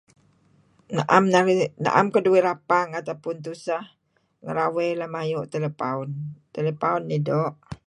[1.85, 3.83] Naem keduih rapang atau tuseh
[4.43, 6.31] ngarawey lem ayu' telepaun iih.
[6.55, 7.53] Telepaun iih doo'.